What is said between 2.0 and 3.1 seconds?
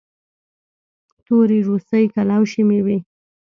کلوشې مې وې.